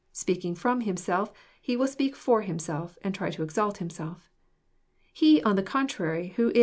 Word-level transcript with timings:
Speaking 0.13 0.55
from 0.55 0.81
himself, 0.81 1.31
he 1.61 1.77
will 1.77 1.85
speak 1.85 2.15
for 2.15 2.41
himself, 2.41 2.97
and 3.03 3.13
try 3.13 3.29
to 3.29 3.43
exalt 3.43 3.77
himself. 3.77 4.31
He, 5.13 5.43
on 5.43 5.55
the 5.55 5.61
contrary, 5.61 6.29
who 6.37 6.49
is. 6.55 6.59